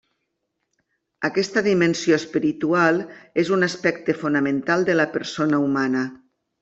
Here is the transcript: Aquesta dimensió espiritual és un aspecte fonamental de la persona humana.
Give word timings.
Aquesta 1.27 1.61
dimensió 1.67 2.17
espiritual 2.21 3.01
és 3.43 3.51
un 3.59 3.67
aspecte 3.71 4.17
fonamental 4.23 4.87
de 4.89 4.97
la 5.01 5.07
persona 5.19 5.61
humana. 5.67 6.03